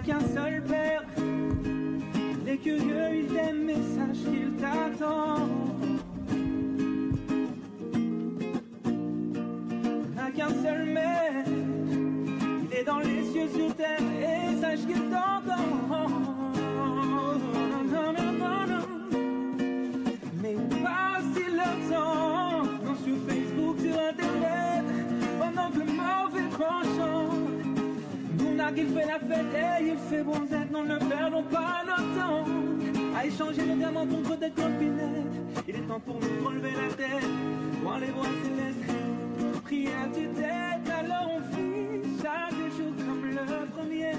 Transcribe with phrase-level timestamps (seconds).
[0.00, 1.02] qu'un seul père.
[1.16, 5.48] Il est curieux, il a des messages qu'il t'attend.
[10.16, 11.13] N'a qu'un seul maître.
[28.64, 32.44] N'a qu'il fait la fête et il fait bronzette, non, ne perdons pas notre temps.
[33.14, 35.36] À échanger nos diamants contre des copinettes.
[35.68, 37.28] Il est temps pour nous de relever la tête,
[37.82, 40.94] voir les voix célestes, prier à tue-tête.
[40.98, 44.12] Alors on vit chaque jour comme le premier.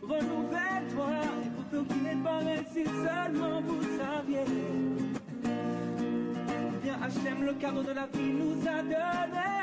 [0.00, 1.10] Renouvelle-toi
[1.44, 4.46] et pour tout qu'il est pareil si seulement vous saviez.
[6.82, 9.55] Bien HM, le cadeau de la vie nous a donné.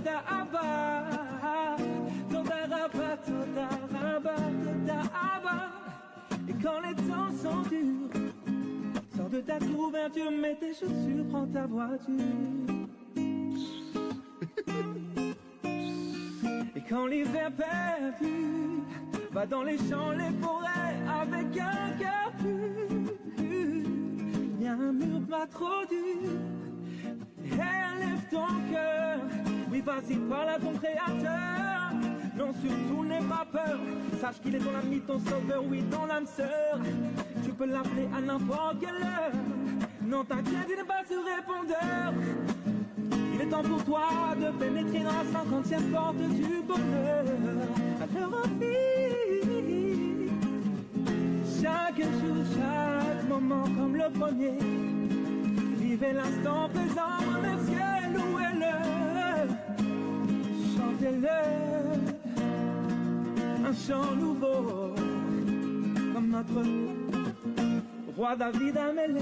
[0.00, 1.06] Todaraba.
[2.30, 4.34] Todaraba, Todaraba,
[4.64, 5.56] Todaraba.
[6.48, 8.08] Et quand les temps sont durs,
[9.14, 12.14] sors de ta couverture, mets tes chaussures, prends ta voiture.
[16.76, 18.82] Et quand l'hiver perdu
[19.32, 22.88] va dans les champs, les forêts avec un cœur pur,
[24.60, 26.30] y a un mur pas trop dur.
[27.52, 28.99] Élève ton cœur,
[29.90, 31.92] vas-y parle à ton créateur.
[32.36, 33.78] Non surtout n'aie pas peur,
[34.20, 36.78] sache qu'il est ton ami, ton sauveur, oui ton âme sœur.
[37.44, 39.32] Tu peux l'appeler à n'importe quelle heure.
[40.02, 42.12] Non t'inquiète, il n'est pas sur répondeur.
[43.34, 47.24] Il est temps pour toi de pénétrer dans la cinquantième porte du bonheur.
[48.00, 48.44] Alors
[51.60, 54.58] chaque jour, chaque moment comme le premier.
[55.78, 57.20] Vivez l'instant présent,
[63.90, 64.94] chant nouveau,
[66.12, 66.62] comme notre
[68.16, 69.20] roi David a mêlé.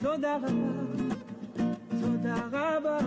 [0.00, 0.48] Todaraba.
[2.00, 2.98] Todaraba.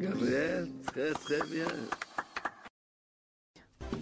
[0.00, 1.66] Gabriel, très très bien.